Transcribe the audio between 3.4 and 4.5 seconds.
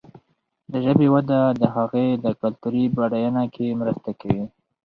کې مرسته کوي.